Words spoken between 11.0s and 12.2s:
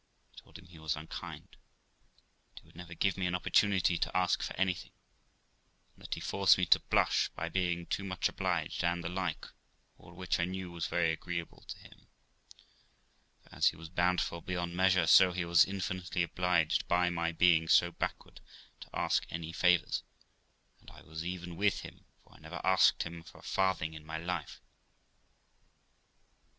agreeable to him,